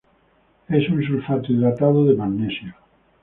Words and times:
Es 0.67 0.89
un 0.89 1.03
sulfato 1.05 1.53
hidratado 1.53 2.05
de 2.05 2.15
magnesio. 2.15 2.73